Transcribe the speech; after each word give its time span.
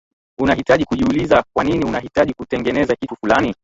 unahitaji 0.37 0.85
kujiuliza 0.85 1.43
kwanini 1.53 1.85
unahitaji 1.85 2.33
kutengeneza 2.33 2.95
kitu 2.95 3.15
fulani 3.15 3.55